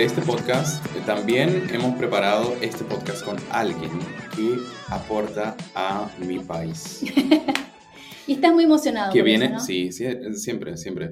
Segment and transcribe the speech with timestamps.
[0.00, 0.82] de este podcast.
[1.04, 3.90] También hemos preparado este podcast con alguien
[4.34, 4.56] que
[4.88, 7.02] aporta a mi país.
[8.26, 9.12] y estás muy emocionado.
[9.12, 11.10] Que viene, sí, sí, siempre, siempre.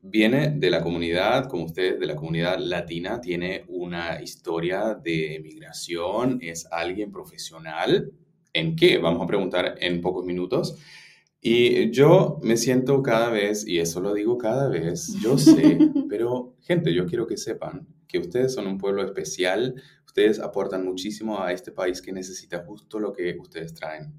[0.00, 6.40] Viene de la comunidad, como usted, de la comunidad latina, tiene una historia de migración,
[6.42, 8.10] es alguien profesional.
[8.52, 8.98] ¿En qué?
[8.98, 10.76] Vamos a preguntar en pocos minutos.
[11.46, 15.76] Y yo me siento cada vez, y eso lo digo cada vez, yo sé,
[16.08, 19.74] pero gente, yo quiero que sepan que ustedes son un pueblo especial,
[20.06, 24.14] ustedes aportan muchísimo a este país que necesita justo lo que ustedes traen.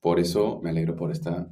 [0.00, 1.48] Por eso me alegro por esta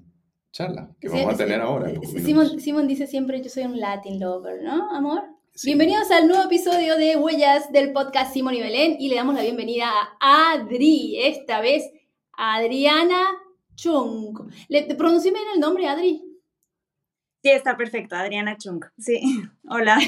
[0.50, 1.92] charla que vamos a tener ahora.
[2.02, 5.22] Simón, Simon dice siempre, yo soy un Latin lover, ¿no, amor?
[5.62, 9.42] Bienvenidos al nuevo episodio de Huellas del podcast Simón y Belén y le damos la
[9.42, 9.88] bienvenida
[10.20, 11.84] a Adri, esta vez
[12.32, 13.45] Adriana
[13.76, 14.50] Chung.
[14.68, 16.22] ¿Le pronuncié bien el nombre, Adri?
[17.42, 18.84] Sí, está perfecto, Adriana Chung.
[18.98, 19.20] Sí,
[19.68, 19.98] hola.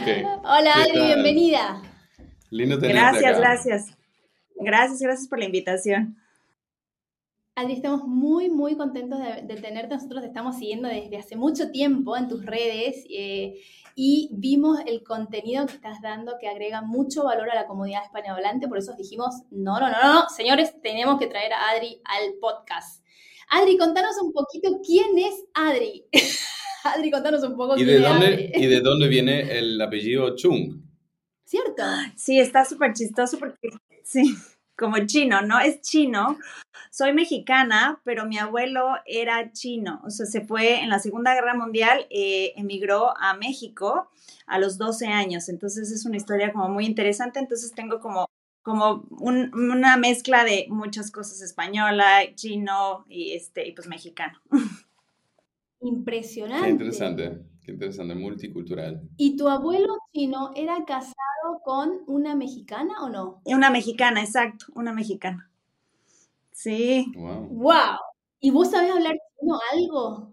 [0.00, 0.24] okay.
[0.44, 1.82] Hola, Adri, bienvenida.
[2.50, 3.98] Lindo tenerte Gracias, gracias.
[4.56, 6.16] Gracias, gracias por la invitación.
[7.56, 9.94] Adri, estamos muy, muy contentos de, tenerte.
[9.94, 13.54] Nosotros te estamos siguiendo desde hace mucho tiempo en tus redes eh,
[13.94, 18.68] y vimos el contenido que estás dando que agrega mucho valor a la comunidad hispanohablante.
[18.68, 23.04] Por eso dijimos, no, no, no, no, señores, tenemos que traer a Adri al podcast.
[23.50, 26.06] Adri, contanos un poquito quién es Adri.
[26.84, 30.82] Adri, contanos un poco ¿Y de dónde, ¿Y de dónde viene el apellido Chung?
[31.44, 31.82] ¿Cierto?
[32.16, 33.70] Sí, está súper chistoso porque,
[34.04, 34.36] sí,
[34.80, 35.60] como chino, ¿no?
[35.60, 36.38] Es chino.
[36.90, 40.00] Soy mexicana, pero mi abuelo era chino.
[40.04, 44.08] O sea, se fue en la Segunda Guerra Mundial, eh, emigró a México
[44.46, 45.50] a los 12 años.
[45.50, 47.38] Entonces es una historia como muy interesante.
[47.38, 48.26] Entonces tengo como,
[48.62, 54.40] como una mezcla de muchas cosas española, chino y, este, y pues mexicano.
[55.82, 56.64] Impresionante.
[56.64, 57.38] Qué interesante,
[57.70, 59.00] qué interesante, multicultural.
[59.16, 61.14] ¿Y tu abuelo chino era casado
[61.62, 63.40] con una mexicana o no?
[63.44, 65.48] Una mexicana, exacto, una mexicana.
[66.50, 67.06] Sí.
[67.14, 67.46] Wow.
[67.50, 67.98] wow.
[68.40, 70.32] ¿Y vos sabés hablar chino algo?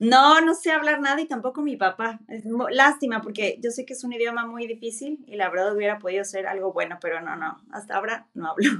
[0.00, 2.20] No, no sé hablar nada y tampoco mi papá.
[2.28, 5.98] Es lástima porque yo sé que es un idioma muy difícil y la verdad hubiera
[5.98, 8.70] podido ser algo bueno, pero no, no, hasta ahora no hablo.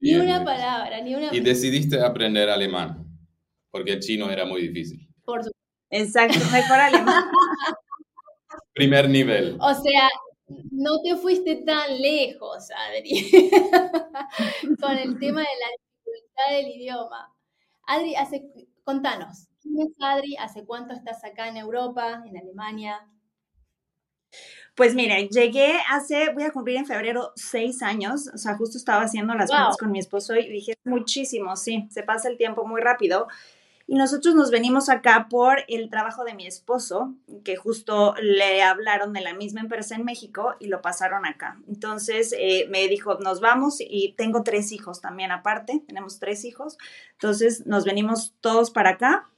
[0.00, 3.06] ni una palabra, ni una Y decidiste aprender alemán
[3.70, 5.08] porque el chino era muy difícil.
[5.24, 5.53] Por supuesto.
[5.94, 7.24] Exacto, mejor alemán.
[8.74, 9.56] Primer nivel.
[9.60, 10.08] O sea,
[10.72, 13.30] no te fuiste tan lejos, Adri,
[14.80, 17.32] con el tema de la dificultad del idioma.
[17.86, 18.44] Adri, hace,
[18.82, 20.36] contanos, ¿quién es Adri?
[20.36, 23.08] ¿Hace cuánto estás acá en Europa, en Alemania?
[24.74, 29.02] Pues mire, llegué hace, voy a cumplir en febrero seis años, o sea, justo estaba
[29.02, 32.80] haciendo las cosas con mi esposo y dije, muchísimo, sí, se pasa el tiempo muy
[32.80, 33.28] rápido.
[33.86, 37.14] Y nosotros nos venimos acá por el trabajo de mi esposo,
[37.44, 41.58] que justo le hablaron de la misma empresa en México y lo pasaron acá.
[41.68, 46.78] Entonces eh, me dijo, nos vamos y tengo tres hijos también aparte, tenemos tres hijos.
[47.12, 49.28] Entonces nos venimos todos para acá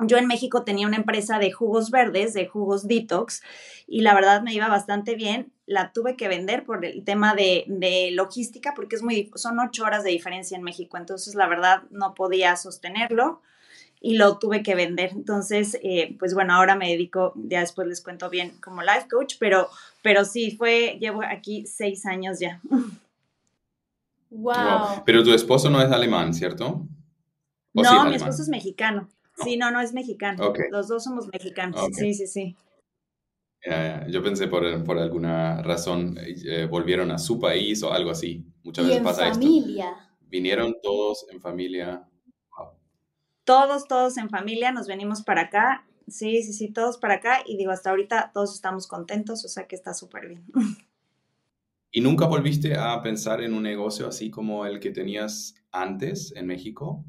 [0.00, 3.42] yo en México tenía una empresa de jugos verdes, de jugos detox,
[3.86, 5.52] y la verdad me iba bastante bien.
[5.66, 10.04] La tuve que vender por el tema de, logística, porque es muy, son ocho horas
[10.04, 13.42] de diferencia en México, entonces la verdad no podía sostenerlo
[14.00, 15.10] y lo tuve que vender.
[15.12, 19.34] Entonces, eh, pues bueno, ahora me dedico, ya después les cuento bien como life coach,
[19.40, 19.68] pero,
[20.02, 22.60] pero sí, fue, llevo aquí seis años ya.
[24.30, 25.04] Wow.
[25.06, 26.86] Pero tu esposo no es alemán, ¿cierto?
[27.72, 29.08] No, mi esposo es mexicano.
[29.44, 30.52] Sí, no, no es mexicano.
[30.70, 31.80] Los dos somos mexicanos.
[31.92, 32.56] Sí, sí, sí.
[34.08, 38.46] Yo pensé por, por alguna razón eh, volvieron a su país o algo así.
[38.62, 39.94] Muchas veces pasa familia.
[40.20, 42.08] Vinieron todos en familia.
[43.44, 45.86] Todos, todos en familia, nos venimos para acá.
[46.06, 47.38] Sí, sí, sí, todos para acá.
[47.46, 50.46] Y digo, hasta ahorita todos estamos contentos, o sea que está súper bien.
[51.90, 56.46] ¿Y nunca volviste a pensar en un negocio así como el que tenías antes en
[56.46, 57.04] México?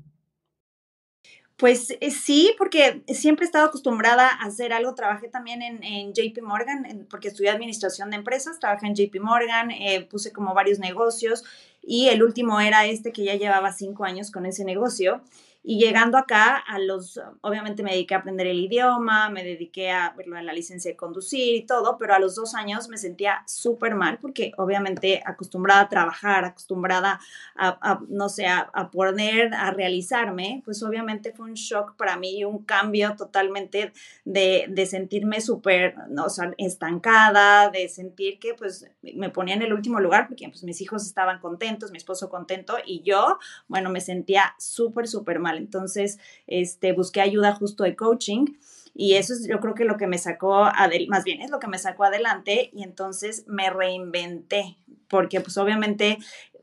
[1.60, 4.96] Pues eh, sí, porque siempre he estado acostumbrada a hacer algo.
[4.96, 10.08] Trabajé también en, JP Morgan, porque estudié administración de empresas, trabajé en JP Morgan, eh,
[10.10, 11.44] puse como varios negocios
[11.84, 15.22] y el último era este que ya llevaba cinco años con ese negocio.
[15.62, 20.08] Y llegando acá, a los, obviamente me dediqué a aprender el idioma, me dediqué a,
[20.08, 23.94] a la licencia de conducir y todo, pero a los dos años me sentía súper
[23.94, 27.20] mal porque obviamente acostumbrada a trabajar, acostumbrada
[27.56, 32.64] a, no sé, a, poner, a realizarme, pues obviamente fue un shock para mí, un
[32.64, 33.92] cambio totalmente
[34.24, 39.74] de, de sentirme súper, o sea, estancada, de sentir que pues me ponía en el
[39.74, 44.00] último lugar porque pues mis hijos estaban contentos, mi esposo contento y yo, bueno, me
[44.00, 45.49] sentía súper, súper mal.
[45.58, 48.46] Entonces, este, busqué ayuda justo de coaching
[48.94, 50.68] Y eso es yo creo que lo que me sacó,
[51.08, 56.18] más bien es lo que me sacó adelante y entonces me reinventé, porque pues obviamente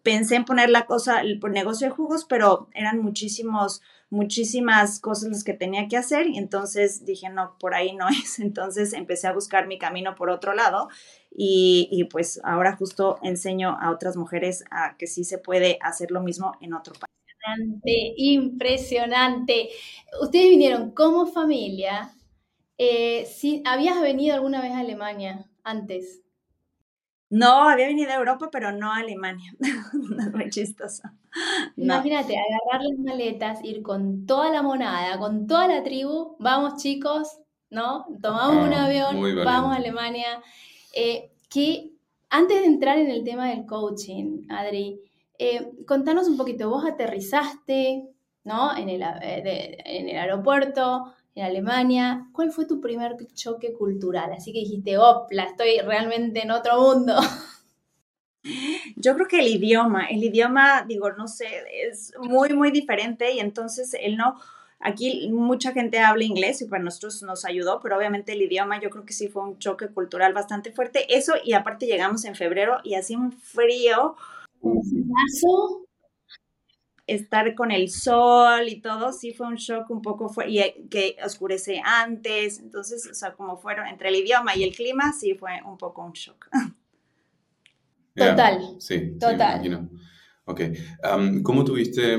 [0.06, 5.42] pensé en poner la cosa, el negocio de jugos, pero eran muchísimos, muchísimas cosas las
[5.42, 8.38] que tenía que hacer y entonces dije, no, por ahí no es.
[8.38, 10.88] Entonces empecé a buscar mi camino por otro lado
[11.36, 16.12] y, y pues ahora justo enseño a otras mujeres a que sí se puede hacer
[16.12, 17.15] lo mismo en otro país.
[17.46, 19.68] Impresionante, impresionante.
[20.20, 22.12] Ustedes vinieron como familia.
[22.78, 23.26] Eh,
[23.64, 26.22] ¿Habías venido alguna vez a Alemania antes?
[27.28, 29.52] No, había venido a Europa, pero no a Alemania.
[30.32, 31.02] muy chistoso.
[31.76, 37.38] Imagínate, agarrar las maletas, ir con toda la monada, con toda la tribu, vamos chicos,
[37.68, 38.06] ¿no?
[38.22, 40.40] Tomamos un ah, avión, vamos a Alemania.
[40.94, 41.90] Eh, que
[42.30, 45.00] antes de entrar en el tema del coaching, Adri,
[45.38, 48.08] eh, contanos un poquito, vos aterrizaste,
[48.44, 48.76] ¿no?
[48.76, 52.28] En el, eh, en el aeropuerto, en Alemania.
[52.32, 54.32] ¿Cuál fue tu primer choque cultural?
[54.32, 57.16] Así que dijiste, opla, estoy realmente en otro mundo.
[58.96, 61.46] Yo creo que el idioma, el idioma, digo, no sé,
[61.88, 64.40] es muy, muy diferente y entonces el no,
[64.78, 68.90] aquí mucha gente habla inglés y para nosotros nos ayudó, pero obviamente el idioma yo
[68.90, 71.16] creo que sí fue un choque cultural bastante fuerte.
[71.16, 74.16] Eso y aparte llegamos en febrero y hacía un frío.
[77.06, 80.84] Estar con el sol y todo, sí fue un shock un poco, fue, y eh,
[80.90, 85.34] que oscurece antes, entonces, o sea, como fueron entre el idioma y el clima, sí
[85.34, 86.48] fue un poco un shock.
[88.14, 88.76] Total.
[88.78, 89.62] sí, total.
[89.62, 89.70] Sí,
[90.46, 90.60] ok.
[91.14, 92.16] Um, ¿Cómo tuviste,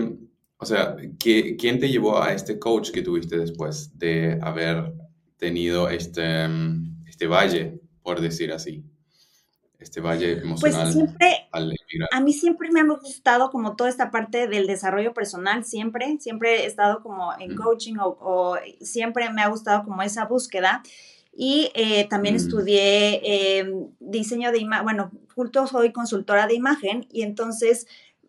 [0.57, 4.93] o sea, quién te llevó a este coach que tuviste después de haber
[5.37, 6.45] tenido este,
[7.07, 8.85] este valle, por decir así?
[9.79, 11.47] este valle pues emocional pues siempre,
[12.11, 16.63] A mí siempre me ha gustado como toda esta parte del desarrollo personal, siempre, siempre
[16.63, 20.83] he estado como en coaching o, siempre me ha gustado como esa búsqueda.
[21.39, 22.37] Y eh, también mm.
[22.37, 27.85] estudié em, diseño de imagen, bueno, justo soy consultora de imagen y entonces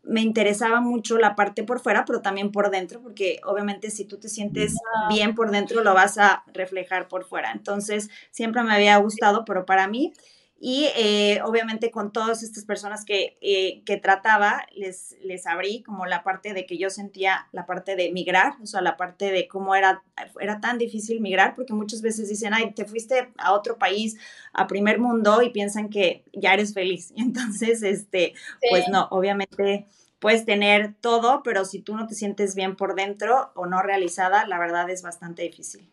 [0.08, 4.19] me interesaba mucho la parte por fuera, pero también por dentro, porque obviamente si tú
[4.19, 4.75] te sientes
[5.08, 7.52] bien por dentro, lo vas a reflejar por fuera.
[7.52, 10.12] Entonces, siempre me había gustado, pero para mí
[10.60, 16.05] y eh, obviamente con todas estas personas que, eh, que, trataba, les, les abrí como
[16.05, 19.46] la parte de que yo sentía la parte de migrar, o sea, la parte de
[19.46, 20.02] cómo era,
[20.40, 24.16] era tan difícil migrar, porque muchas veces dicen, ay, te fuiste a otro país,
[24.52, 27.12] a primer mundo, y piensan que ya eres feliz.
[27.14, 28.34] Y entonces, este,
[28.69, 29.87] pues no, obviamente
[30.19, 34.44] puedes tener todo, pero si tú no te sientes bien por dentro o no realizada,
[34.49, 35.88] la verdad es bastante difícil.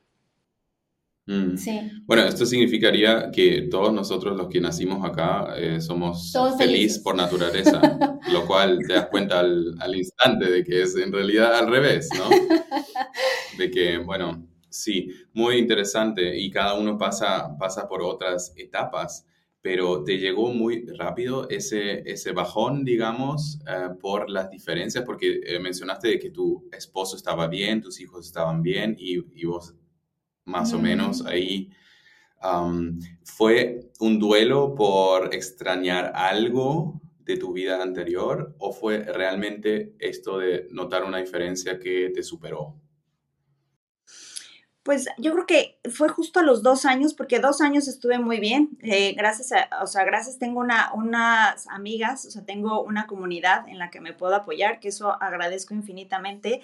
[1.27, 1.55] Mm.
[2.05, 7.81] Bueno, esto significaría que todos nosotros los que nacimos acá eh, somos felices por naturaleza,
[8.31, 12.09] lo cual te das cuenta al, al, instante de que es en realidad al revés,
[12.15, 12.29] ¿no?
[13.57, 19.25] De que, bueno, sí, muy interesante y cada uno pasa, pasa por otras etapas,
[19.61, 25.57] pero te llegó muy rápido ese, ese bajón, digamos, eh, por las diferencias, porque eh,
[25.59, 29.73] mencionaste de que tu esposo estaba bien, tus hijos estaban bien y, y vos
[30.45, 31.71] más o menos ahí.
[33.23, 40.67] ¿Fue un duelo por extrañar algo de tu vida anterior o fue realmente esto de
[40.71, 42.79] notar una diferencia que te superó?
[44.83, 48.39] Pues yo creo que fue justo a los dos años, porque dos años estuve muy
[48.39, 48.77] bien.
[48.83, 53.67] Eh, gracias a, o sea, gracias, tengo una, unas amigas, o sea, tengo una comunidad
[53.67, 56.61] en la que me puedo apoyar, que eso agradezco infinitamente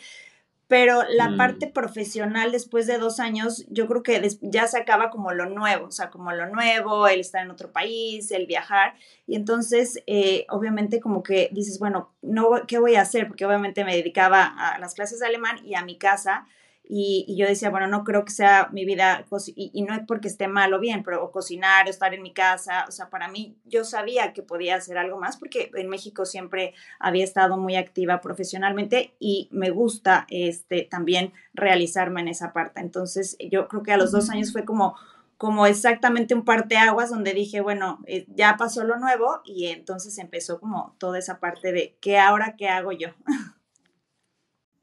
[0.71, 1.37] pero la mm.
[1.37, 5.87] parte profesional después de dos años, yo creo que ya se acaba como lo nuevo,
[5.87, 8.93] o sea, como lo nuevo, el estar en otro país, el viajar,
[9.27, 13.27] y entonces, eh, obviamente, como que dices, bueno, no, ¿qué voy a hacer?
[13.27, 16.47] Porque obviamente me dedicaba a las clases de alemán y a mi casa,
[16.93, 20.49] y, yo decía, bueno, no creo que sea mi vida, y, no es porque esté
[20.49, 24.33] mal o bien, pero cocinar, estar en mi casa, o sea, para mí yo sabía
[24.33, 29.47] que podía hacer algo más porque en México siempre había estado muy activa profesionalmente y
[29.51, 32.81] me gusta este, también realizarme en esa parte.
[32.81, 34.97] Entonces, yo creo que a los dos años fue como
[35.37, 40.59] como exactamente un parteaguas donde dije, bueno, eh, ya pasó lo nuevo y entonces empezó
[40.59, 43.07] como toda esa parte de qué ahora, qué hago yo.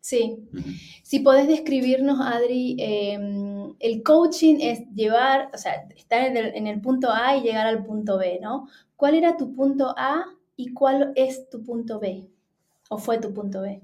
[0.08, 0.38] Sí.
[1.02, 7.10] Si podés describirnos, Adri, em, el coaching es llevar, o sea, estar en el, punto
[7.12, 8.68] A y llegar al punto B, ¿no?
[8.96, 10.24] ¿Cuál era tu punto A
[10.56, 12.26] y cuál es tu punto B?
[12.88, 13.82] ¿O fue tu punto B?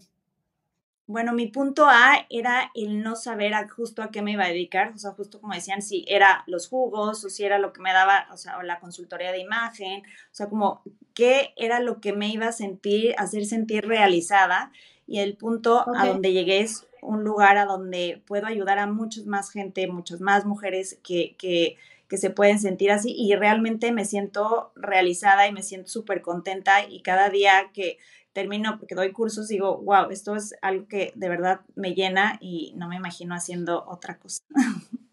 [1.06, 4.92] Bueno, mi punto A era el no saber justo a qué me iba a dedicar,
[4.94, 7.92] o sea, justo como decían, si era los jugos o si era lo que me
[7.92, 12.28] daba, o sea, la consultoría de imagen, o sea, como qué era lo que me
[12.28, 14.72] iba a sentir, hacer sentir realizada.
[15.06, 19.26] Y el punto a donde llegué es un lugar a donde puedo ayudar a muchas
[19.26, 21.76] más gente, muchas más mujeres que, que,
[22.08, 26.88] que se pueden sentir así y realmente me siento realizada y me siento súper contenta
[26.88, 27.98] y cada día que
[28.32, 32.74] termino, porque doy cursos, digo, wow, esto es algo que de verdad me llena y
[32.76, 34.42] no me imagino haciendo otra cosa.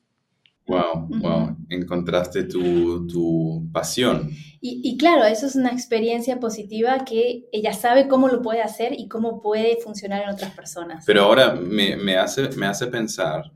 [0.72, 4.30] Wow, wow, encontraste tu, tu pasión.
[4.62, 8.94] Y, y, claro, eso es una experiencia positiva que ella sabe cómo lo puede hacer
[8.98, 11.04] y cómo puede funcionar en otras personas.
[11.06, 13.52] Pero ahora me, me hace, me hace pensar,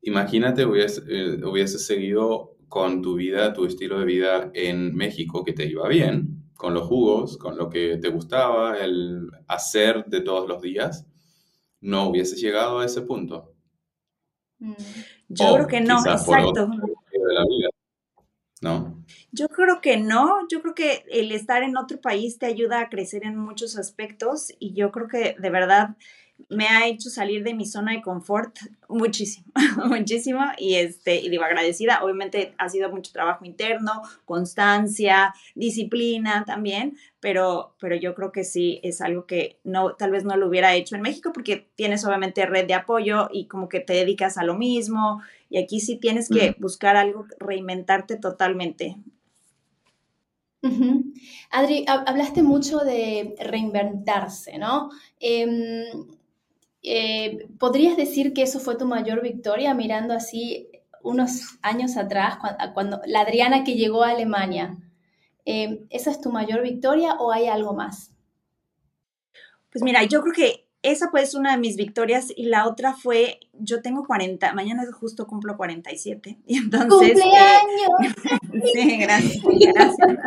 [0.00, 5.52] imagínate hubiese, eh, hubiese seguido con tu vida, tu estilo de vida en México, que
[5.52, 10.48] te iba bien, con los jugos, con lo que te gustaba, el hacer de todos
[10.48, 11.06] los días,
[11.80, 13.51] no hubieses llegado a ese punto.
[14.62, 14.74] Mm.
[15.28, 16.70] Yo creo que no, exacto.
[18.60, 19.04] ¿No?
[19.32, 22.88] Yo creo que no, yo creo que el estar en otro país te ayuda a
[22.88, 25.96] crecer en muchos aspectos y yo creo que de verdad
[26.48, 28.56] me ha hecho salir de mi zona de confort
[28.88, 29.46] muchísimo,
[29.86, 36.96] muchísimo y este y digo agradecida, obviamente ha sido mucho trabajo interno, constancia, disciplina también,
[37.20, 40.74] pero pero yo creo que sí es algo que no tal vez no lo hubiera
[40.74, 44.44] hecho en México porque tienes obviamente red de apoyo y como que te dedicas a
[44.44, 48.96] lo mismo y aquí sí tienes que buscar algo reinventarte totalmente.
[51.50, 54.90] Adri, hablaste mucho de reinventarse, ¿no?
[55.18, 56.06] Em,
[56.82, 60.68] eh, ¿Podrías decir que eso fue tu mayor victoria mirando así
[61.02, 62.38] unos años atrás,
[62.74, 64.76] cuando, la Adriana que llegó a Alemania?
[65.44, 68.12] Eh, ¿Esa es tu mayor victoria o hay algo más?
[69.70, 73.38] Pues mira, yo creo que esa pues una de mis victorias y la otra fue,
[73.52, 77.12] yo tengo 40, mañana justo cumplo 47 y entonces...
[77.12, 78.16] ¡Cumpleaños!
[78.72, 80.18] sí, gracias, gracias.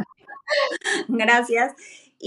[1.07, 1.73] gracias.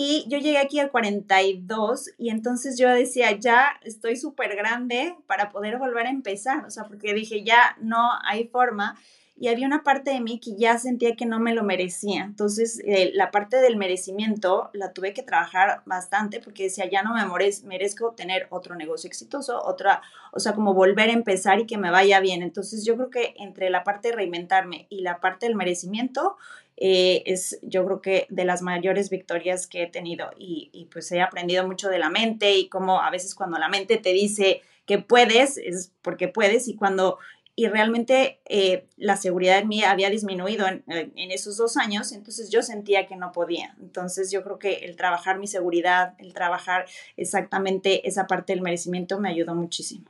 [0.01, 5.51] Y yo llegué aquí al 42 y entonces yo decía, ya estoy súper grande para
[5.51, 8.97] poder volver a empezar, o sea, porque dije, ya no hay forma.
[9.37, 12.23] Y había una parte de mí que ya sentía que no me lo merecía.
[12.23, 17.15] Entonces, eh, la parte del merecimiento la tuve que trabajar bastante porque decía, ya no
[17.15, 17.25] me
[17.65, 21.91] merezco tener otro negocio exitoso, otra, o sea, como volver a empezar y que me
[21.91, 22.43] vaya bien.
[22.43, 26.37] Entonces, yo creo que entre la parte de reinventarme y la parte del merecimiento,
[26.81, 31.21] eh, es yo creo que de las mayores victorias que he tenido y, pues he
[31.21, 35.01] aprendido mucho de la mente y como a veces cuando la mente te dice que
[35.01, 37.19] puedes, es porque puedes y cuando
[37.57, 42.49] y realmente eh, la seguridad en mí había disminuido en, en, esos dos años, entonces
[42.51, 43.75] yo sentía que no podía.
[43.81, 49.19] Entonces yo creo que el trabajar mi seguridad, el trabajar exactamente esa parte del merecimiento
[49.19, 50.09] me ayudó muchísimo.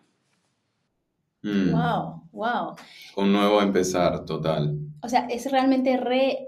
[1.42, 2.28] Wow, mm.
[2.32, 2.76] wow.
[3.16, 4.78] Un nuevo empezar total.
[5.00, 6.47] O sea, es realmente re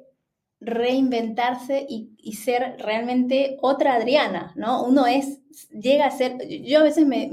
[0.61, 4.85] reinventarse y, ser realmente otra Adriana, ¿no?
[4.85, 5.41] Uno es,
[5.71, 7.31] llega a ser, yo a veces me,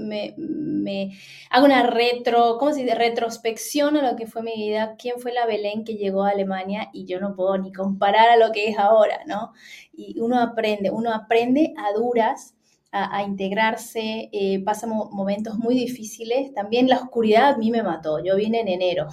[1.49, 2.95] hago una retro, ¿cómo se dice?
[2.95, 6.89] Retrospección a lo que fue mi vida, quién fue la Belén que llegó a Alemania
[6.93, 9.51] y yo no puedo ni comparar a lo que es ahora, ¿no?
[9.93, 12.55] Y uno aprende, uno aprende a duras
[12.91, 18.35] a, integrarse, eh, pasa momentos muy difíciles, también la oscuridad a mí me mató, yo
[18.37, 19.07] vine en enero.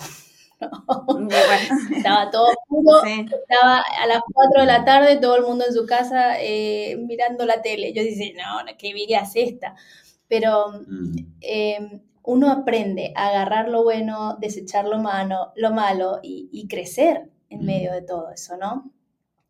[1.97, 5.87] estaba todo oscuro, estaba a las 4 de la tarde todo el mundo en su
[5.87, 7.93] casa eh, mirando la tele.
[7.93, 9.75] Yo dije, no, qué vida es esta.
[10.29, 11.17] Pero mm.
[11.41, 17.61] em, uno aprende a agarrar lo bueno, desechar lo, malo, lo malo y, crecer en
[17.61, 17.65] mm.
[17.65, 18.91] medio de todo eso, ¿no?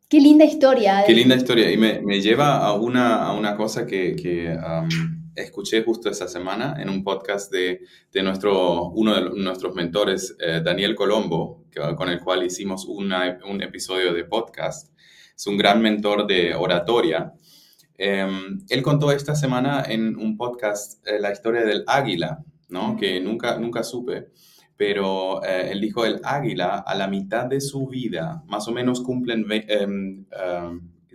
[0.09, 1.03] Qué linda historia.
[1.07, 1.71] Qué linda historia.
[1.71, 4.57] Y me, me lleva a una, a una cosa que, que
[5.35, 7.81] escuché justo esa semana en un podcast de,
[8.13, 13.39] de nuestro, uno de nuestros mentores, eh, Daniel Colombo, que, con el cual hicimos una,
[13.49, 14.93] un episodio de podcast.
[15.37, 17.33] Es un gran mentor de oratoria.
[17.97, 22.97] Em, él contó esta semana en un podcast eh, la historia del águila, ¿no?
[22.97, 24.29] que nunca, nunca supe,
[24.77, 29.01] pero eh, él dijo el águila a la mitad de su vida, más o menos
[29.01, 29.47] cumplen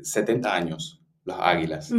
[0.01, 0.98] 70 em, años
[1.29, 1.91] los águilas.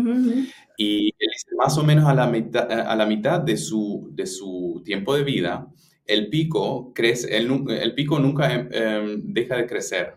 [0.77, 1.13] Y
[1.57, 5.25] más o menos a la mitad, a la mitad de, su, de su tiempo de
[5.25, 5.69] vida,
[6.07, 10.17] el pico, crece, el, el pico nunca em, em, deja de crecer.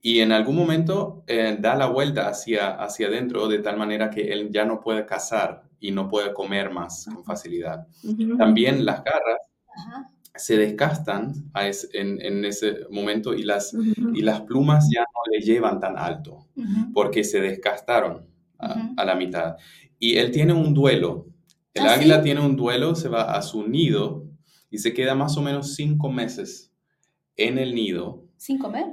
[0.00, 4.32] Y en algún momento eh, da la vuelta hacia, hacia adentro de tal manera que
[4.32, 7.86] él ya no puede cazar y no puede comer más con facilidad.
[8.38, 9.38] También las garras
[10.36, 11.32] se descastan
[11.92, 13.72] en, en, ese momento y las,
[14.14, 16.46] y las plumas ya no le llevan tan alto
[16.92, 18.26] porque se descastaron
[18.58, 19.56] a, a la mitad.
[19.98, 21.28] Y él tiene un duelo
[21.74, 22.22] El ¿Ah, águila sí?
[22.22, 24.26] tiene un duelo, se va a su nido
[24.70, 26.72] y se queda más o menos cinco meses
[27.36, 28.86] en el nido ¿Sin comer?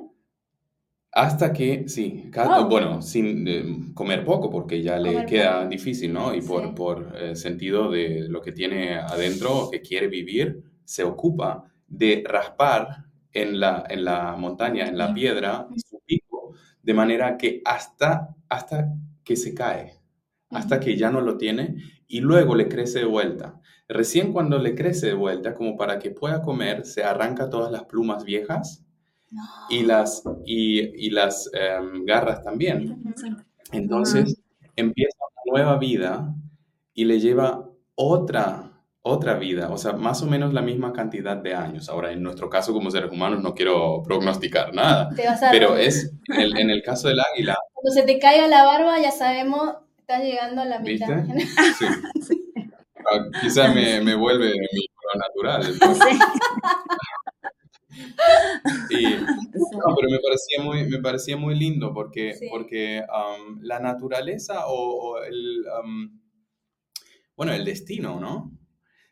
[1.14, 2.32] hasta que, sí,
[2.70, 3.64] bueno, sin eh,
[3.94, 5.68] comer poco porque ya le Comer queda poco.
[5.68, 6.34] difícil, ¿no?
[6.34, 6.74] Y por, Sí.
[6.74, 13.06] por eh, sentido de lo que tiene adentro, que quiere vivir, se ocupa de raspar
[13.34, 18.94] en la, en la montaña, en la piedra, su pico, de manera que hasta, hasta
[19.24, 20.00] que se cae,
[20.50, 23.60] hasta que ya no lo tiene y luego le crece de vuelta.
[23.88, 27.84] Recién cuando le crece de vuelta, como para que pueda comer, se arranca todas las
[27.86, 28.86] plumas viejas
[29.32, 29.42] No.
[29.70, 33.02] y las, y, y las em, garras también.
[33.72, 34.42] Entonces
[34.76, 36.36] empieza una nueva vida
[36.94, 38.71] y le lleva otra,
[39.04, 41.90] otra vida, o sea, más o menos la misma cantidad de años.
[41.90, 45.10] Ahora, en nuestro caso como seres humanos no quiero prognosticar nada,
[45.52, 49.00] pero es, en el, en el caso del águila, Cuando se te caiga la barba,
[49.02, 51.24] ya sabemos, estás llegando a la mitad.
[51.26, 51.86] ¿viste?
[52.28, 52.54] Sí.
[53.00, 55.76] Ah, Quizá me, me vuelve mi color natural.
[58.90, 62.48] Y, No, pero me parecía muy, me parecía muy lindo porque, Sí.
[62.50, 64.74] porque um, la naturaleza o,
[65.14, 66.20] o el, um,
[67.36, 68.52] bueno, el destino, ¿no?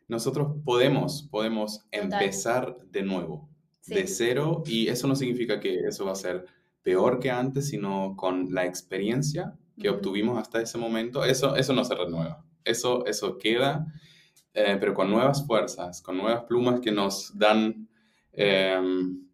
[0.10, 2.04] Nosotros podemos, podemos Total.
[2.04, 3.48] empezar de nuevo,
[3.82, 3.94] Sí.
[3.96, 6.46] de cero, y eso no significa que eso va a ser
[6.84, 9.98] peor que antes, sino con la experiencia que Ujú.
[10.00, 13.86] obtuvimos hasta ese momento, eso, eso no se renueva, eso, eso queda,
[14.54, 17.88] eh, pero con nuevas fuerzas, con nuevas plumas que nos dan
[18.34, 18.80] eh,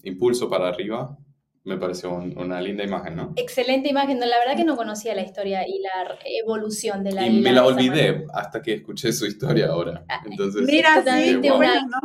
[0.04, 1.18] impulso para arriba,
[1.66, 3.34] me pareció un- una linda imagen, ¿no?
[3.36, 4.20] Excelente imagen.
[4.20, 7.52] No, la verdad que no conocía la historia y la evolución de la Y me
[7.52, 8.32] la olvidé manera.
[8.34, 10.06] hasta que escuché su historia ahora.
[10.08, 12.00] Ah, Entonces, Mira, sí, una- ¿no?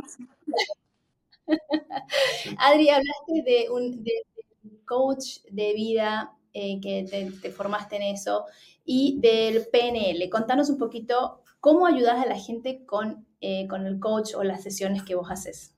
[2.58, 7.96] Adri, hablaste de un, de, de un coach de vida eh, que te, te formaste
[7.96, 8.44] en eso
[8.84, 10.28] y del PNL.
[10.30, 14.62] Contanos un poquito cómo ayudas a la gente con, eh, con el coach o las
[14.62, 15.74] sesiones que vos haces.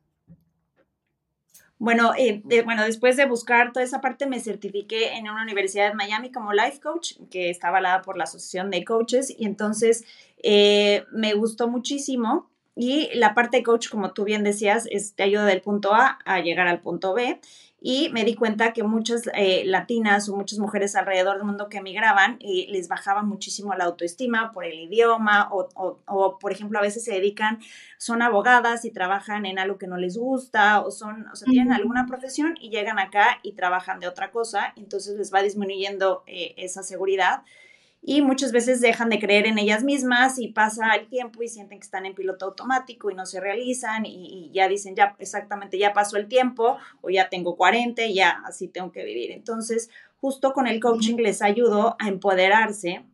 [1.85, 5.88] Bueno, eh, de- bueno, después de buscar toda esa parte, me certifiqué en una universidad
[5.88, 10.05] de Miami como life coach, que está avalada por la Asociación de Coaches, y entonces
[10.45, 12.49] eh, me gustó muchísimo.
[12.77, 16.18] Y la parte de coach, como tú bien decías, es, te ayuda del punto A
[16.25, 17.40] a llegar al punto B.
[17.85, 21.79] Y me di cuenta que muchas eh, latinas o muchas mujeres alrededor del mundo que
[21.79, 26.79] emigraban eh, les bajaba muchísimo la autoestima por el idioma o, o, o, por ejemplo,
[26.79, 27.59] a veces se dedican,
[27.99, 31.73] son abogadas y trabajan en algo que no les gusta o son, o sea, tienen
[31.73, 36.55] alguna profesión y llegan acá y trabajan de otra cosa, entonces les va disminuyendo eh,
[36.59, 37.42] esa seguridad
[38.04, 41.78] y muchas veces dejan de creer en ellas mismas y pasa el tiempo y sienten
[41.78, 45.78] que están en piloto automático y no se realizan y, y ya dicen, ya exactamente,
[45.78, 49.30] ya pasó el tiempo o ya tengo 40 y ya así tengo que vivir.
[49.30, 49.88] Entonces,
[50.20, 53.04] justo con el coaching les ayudo a empoderarse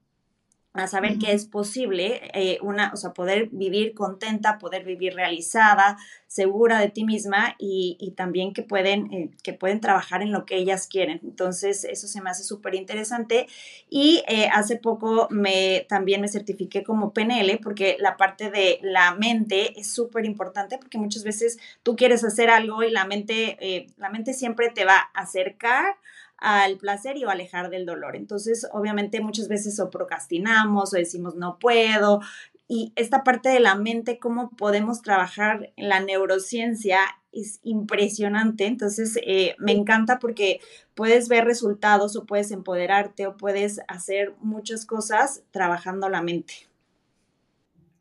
[0.80, 1.20] a saber Ujú.
[1.20, 6.90] que es posible eh, una, o sea, poder vivir contenta, poder vivir realizada, segura de
[6.90, 10.86] ti misma y, y también que pueden, eh, que pueden trabajar en lo que ellas
[10.86, 11.20] quieren.
[11.24, 13.46] Entonces, eso se me hace súper interesante.
[13.88, 19.14] Y eh, hace poco me, también me certifiqué como PNL porque la parte de la
[19.14, 23.86] mente es súper importante porque muchas veces tú quieres hacer algo y la mente, eh,
[23.96, 25.96] la mente siempre te va a acercar
[26.38, 28.16] al placer y o alejar del dolor.
[28.16, 32.20] Entonces, obviamente muchas veces o procrastinamos o decimos no puedo.
[32.68, 37.00] Y esta parte de la mente, cómo podemos trabajar en la neurociencia,
[37.32, 38.66] es impresionante.
[38.66, 40.60] Entonces, eh, me encanta porque
[40.94, 46.68] puedes ver resultados o puedes empoderarte o puedes hacer muchas cosas trabajando la mente.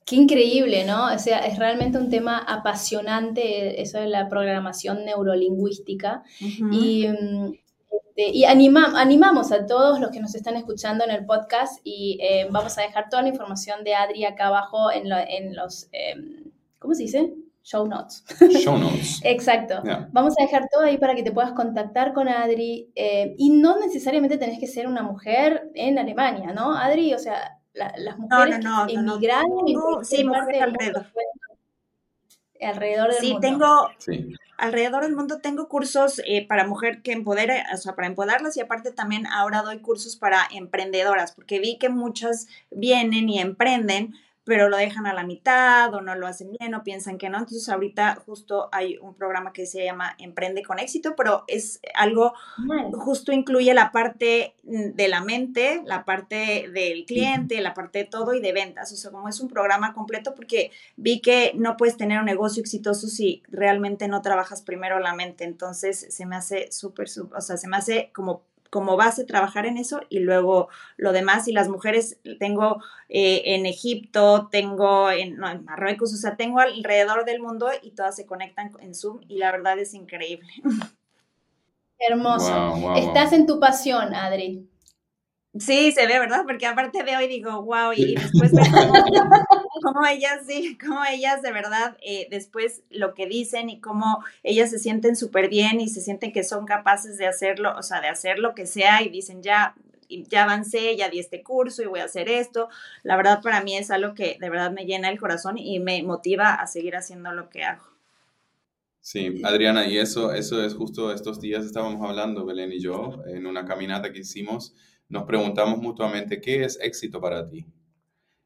[0.06, 1.14] Qué increíble, ¿no?
[1.14, 6.24] O sea, es realmente un tema apasionante eso de la programación neurolingüística.
[6.40, 6.74] Uh -huh.
[6.74, 7.54] Y mm,
[7.98, 12.18] este, y anima, animamos a todos los que nos están escuchando en el podcast y
[12.22, 15.88] eh, vamos a dejar toda la información de Adri acá abajo en, lo, en los,
[15.92, 16.16] eh,
[16.80, 17.34] ¿cómo se dice?
[17.64, 18.24] Show notes.
[18.64, 19.20] Show notes.
[19.24, 19.84] Exacto.
[19.84, 20.10] Yeah.
[20.12, 23.80] Vamos a dejar todo ahí para que te puedas contactar con Adri eh, y no
[23.80, 27.14] necesariamente tenés que ser una mujer en Alemania, ¿no, Adri?
[27.14, 30.04] O sea, la, las mujeres no, no, no, emigraron no.
[30.04, 31.04] sí, mujeres alrededor.
[31.04, 31.28] Mundo,
[32.62, 33.48] alrededor del sí, mundo.
[33.48, 34.34] tengo, sí.
[34.58, 38.62] Alrededor del mundo tengo cursos eh, para mujer que empodere, o sea, para empoderarlas y
[38.62, 44.16] aparte también ahora doy cursos para emprendedoras, porque vi que muchas vienen y emprenden,
[44.48, 47.38] pero lo dejan a la mitad o no lo hacen bien o piensan que no.
[47.38, 52.34] Entonces ahorita justo hay un programa que se llama Emprende con éxito, pero es algo,
[52.94, 58.34] justo incluye la parte de la mente, la parte del cliente, la parte de todo
[58.34, 58.92] y de ventas.
[58.94, 62.62] O sea, como es un programa completo porque vi que no puedes tener un negocio
[62.62, 65.44] exitoso si realmente no trabajas primero la mente.
[65.44, 68.44] Entonces se me hace súper, o sea, se me hace como
[68.78, 71.48] como base trabajar en eso y luego lo demás.
[71.48, 72.78] Y las mujeres tengo
[73.10, 78.28] eh, en Egipto, tengo en, Marruecos, o sea, tengo alrededor del mundo y todas se
[78.28, 80.48] conectan en Zoom y la verdad es increíble.
[81.98, 82.94] Hermoso.
[82.98, 84.70] Estás en tu pasión, Adri.
[85.60, 86.44] Sí, se ve, ¿verdad?
[86.46, 88.64] Porque aparte veo y digo, wow, y, después veo
[89.82, 94.70] cómo, ellas, sí, cómo ellas de verdad, eh, después lo que dicen y cómo ellas
[94.70, 98.08] se sienten súper bien y se sienten que son capaces de hacerlo, o sea, de
[98.08, 99.74] hacer lo que sea y dicen, ya,
[100.10, 102.70] ya avancé, ya di este curso y voy a hacer esto.
[103.04, 106.04] La verdad para mí es algo que de verdad me llena el corazón y me
[106.04, 107.84] motiva a seguir haciendo lo que hago.
[109.00, 113.48] Sí, Adriana, y eso, eso es justo estos días estábamos hablando, Belén y yo, en
[113.48, 114.76] una caminata que hicimos
[115.10, 117.66] nos preguntamos mutuamente, ¿qué es éxito para ti?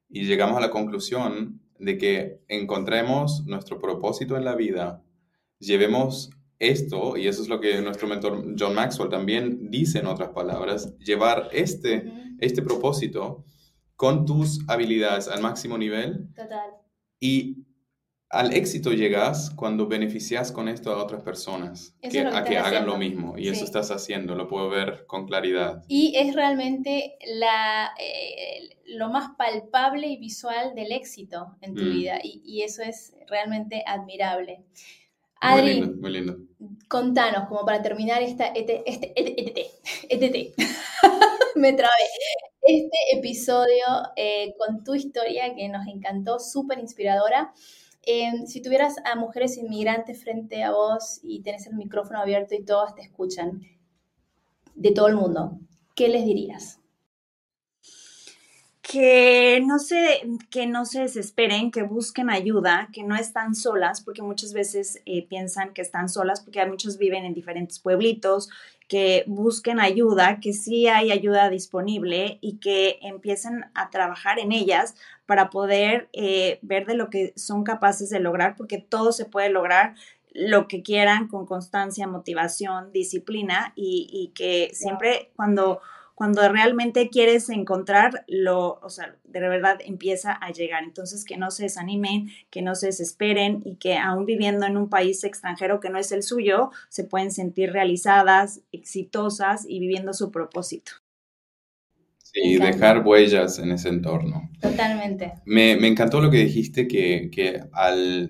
[0.10, 5.04] Y llegamos a la conclusión de que encontremos nuestro propósito en la vida,
[5.60, 10.30] llevemos esto, y eso es lo que nuestro mentor John Maxwell también dice en otras
[10.30, 13.44] palabras, llevar este, este propósito
[13.96, 16.28] con tus habilidades al máximo nivel.
[16.36, 16.72] Total.
[17.20, 17.66] Y
[18.32, 22.98] al éxito llegas cuando beneficias con esto a otras personas, que, a que hagan lo
[22.98, 23.38] mismo.
[23.38, 25.84] Y eso estás haciendo, lo puedo ver con claridad.
[25.90, 31.92] Y es realmente la, eh, lo más palpable y visual del éxito en tu mm.
[31.92, 32.20] vida.
[32.24, 34.64] Y, eso es realmente admirable.
[35.42, 36.38] Adri, muy lindo,
[36.88, 39.72] contanos, como para terminar esta, este, este, este,
[40.08, 40.54] este,
[41.56, 41.92] me trabé,
[42.62, 47.54] este episodio eh, con tu historia que nos encantó, súper inspiradora.
[48.04, 52.64] Em, si tuvieras a mujeres inmigrantes frente a vos y tenés el micrófono abierto y
[52.64, 53.62] todas te escuchan,
[54.76, 55.60] de todo el mundo,
[55.96, 56.82] ¿qué les dirías?
[58.92, 64.22] que no se, que no se desesperen, que busquen ayuda, que no están solas, porque
[64.22, 68.50] muchas veces eh, piensan que están solas, porque muchos viven en diferentes pueblitos,
[68.92, 74.96] que busquen ayuda, que sí hay ayuda disponible y que empiecen a trabajar en ellas
[75.26, 79.50] para poder eh, ver de lo que son capaces de lograr, porque todo se puede
[79.50, 79.96] lograr
[80.34, 85.80] lo que quieran con constancia, motivación, disciplina y, y que siempre cuando
[86.22, 90.84] cuando realmente quieres encontrar lo, o sea, de verdad empieza a llegar.
[90.84, 94.88] Entonces, que no se desanimen, que no se desesperen y que aún viviendo en un
[94.88, 100.30] país extranjero que no es el suyo, se pueden sentir realizadas, exitosas y viviendo su
[100.30, 100.92] propósito.
[102.20, 104.48] Sí, dejar huellas en ese entorno.
[104.62, 105.34] Totalmente.
[105.46, 108.30] Me, encantó lo que dijiste, que, que al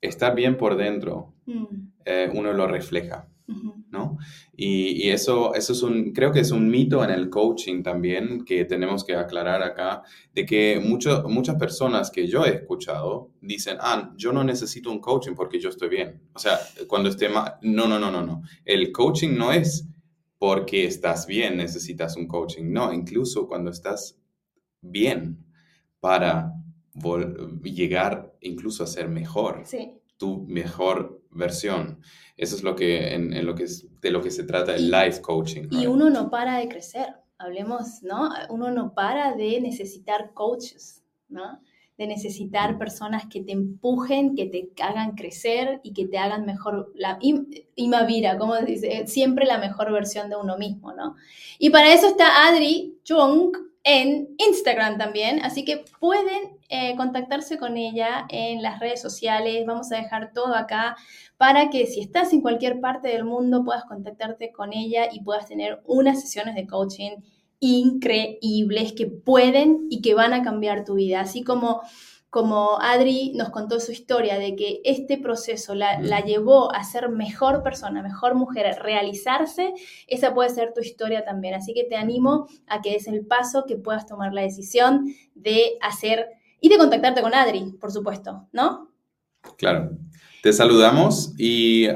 [0.00, 1.64] estar bien por dentro, mm.
[2.04, 3.26] eh, uno lo refleja.
[3.46, 4.18] ¿No?
[4.56, 8.64] Y, eso, eso es un, creo que es un mito en el coaching también que
[8.64, 10.02] tenemos que aclarar acá,
[10.34, 15.34] de que muchas personas que yo he escuchado dicen, ah, yo no necesito un coaching
[15.34, 16.22] porque yo estoy bien.
[16.34, 18.42] O sea, cuando esté mal, no, no, no, no, no.
[18.64, 19.88] El coaching no es
[20.38, 22.72] porque estás bien, necesitas un coaching.
[22.72, 24.18] No, incluso cuando estás
[24.80, 25.46] bien
[26.00, 26.52] para
[27.62, 29.62] llegar incluso a ser mejor.
[30.16, 32.00] Tu mejor versión.
[32.36, 33.66] Eso es lo que, en, lo que
[34.00, 35.68] de lo que se trata el life coaching.
[35.70, 38.30] Y uno no para de crecer, hablemos, ¿no?
[38.48, 41.60] Uno no para de necesitar coaches, ¿no?
[41.98, 46.92] De necesitar personas que te empujen, que te hagan crecer y que te hagan mejor,
[46.94, 47.18] la
[47.76, 51.16] Imavira, como dice, siempre la mejor versión de uno mismo, ¿no?
[51.58, 53.52] Y para eso está Adri Chung,
[53.84, 59.90] en Instagram también, así que pueden eh, contactarse con ella en las redes sociales, vamos
[59.90, 60.96] a dejar todo acá
[61.36, 65.48] para que si estás en cualquier parte del mundo puedas contactarte con ella y puedas
[65.48, 67.16] tener unas sesiones de coaching
[67.58, 71.82] increíbles que pueden y que van a cambiar tu vida, así como
[72.32, 77.62] como Adri nos contó su historia de que este proceso la, llevó a ser mejor
[77.62, 79.74] persona, mejor mujer, a realizarse,
[80.06, 81.52] esa puede ser tu historia también.
[81.52, 85.76] Así que te animo a que des el paso, que puedas tomar la decisión de
[85.82, 88.88] hacer y de contactarte con Adri, por supuesto, ¿no?
[89.58, 89.90] Claro.
[90.42, 91.86] Te saludamos y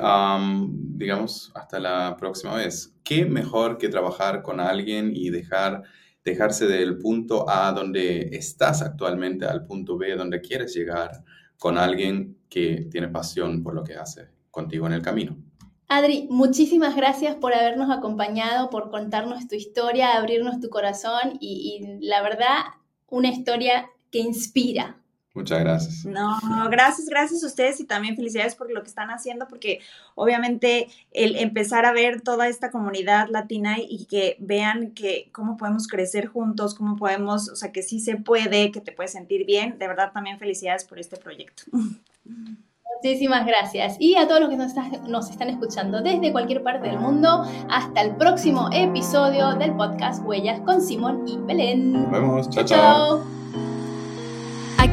[0.99, 2.95] digamos hasta la próxima vez.
[3.05, 5.83] ¿Qué mejor que trabajar con alguien y dejar
[6.27, 11.23] dejarse del punto A donde estás actualmente al punto B donde quieres llegar
[11.57, 15.37] con alguien que tiene pasión por lo que hace contigo en el camino.
[15.89, 22.05] Adri, muchísimas gracias por habernos acompañado, por contarnos tu historia, abrirnos tu corazón y, y
[22.05, 22.57] la verdad,
[23.07, 25.01] una historia que inspira,
[25.37, 26.07] Muchas gracias.
[26.07, 26.39] No,
[26.71, 29.81] gracias, gracias a ustedes y también felicidades por lo que están haciendo, porque
[30.15, 35.89] obviamente el empezar a ver toda esta comunidad latina y que vean que cómo podemos
[35.89, 39.79] crecer juntos, cómo podemos, o sea, que sí se puede, que te puedes sentir bien,
[39.79, 41.65] de verdad también felicidades por este proyecto.
[43.03, 43.97] Muchísimas gracias.
[43.99, 44.73] Y a todos los que nos,
[45.07, 50.61] nos, están escuchando desde cualquier parte del mundo, hasta el próximo episodio del podcast Huellas
[50.61, 51.93] con Simón y Belén.
[51.93, 52.49] Nos vemos.
[52.49, 53.36] Chao, chao.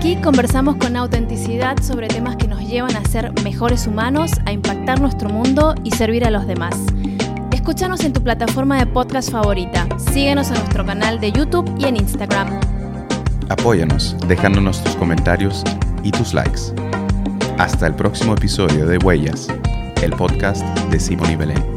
[0.03, 4.99] Aquí conversamos con autenticidad sobre temas que nos llevan a ser mejores humanos, a impactar
[4.99, 6.75] nuestro mundo y servir a los demás.
[7.53, 9.87] Escúchanos en tu plataforma de podcast favorita.
[9.97, 12.49] Síguenos en nuestro canal de YouTube y en Instagram.
[13.47, 15.63] Apóyanos dejándonos tus comentarios
[16.03, 16.73] y tus likes.
[17.57, 19.47] Hasta el próximo episodio de Huellas,
[20.01, 21.72] el podcast de Simón y Belén.